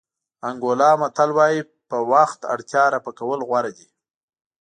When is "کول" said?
3.19-3.39